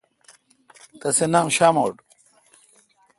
تسے 0.99 1.25
نام 1.33 1.47
شاموٹ۔ 1.55 1.95